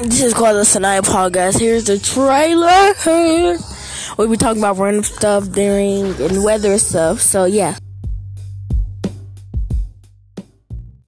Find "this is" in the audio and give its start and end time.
0.00-0.32